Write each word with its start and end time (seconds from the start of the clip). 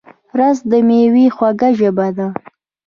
رس 0.37 0.57
د 0.71 0.73
مېوې 0.87 1.25
خوږه 1.35 1.69
ژبه 1.79 2.07
ده 2.17 2.27